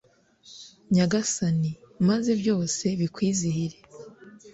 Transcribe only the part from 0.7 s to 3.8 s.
nyagasani; maze byose bikwizihire